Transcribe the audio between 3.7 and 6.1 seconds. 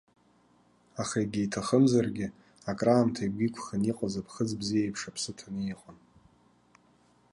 иҟаз аԥхыӡ бзиеиԥш аԥсы ҭаны иҟан.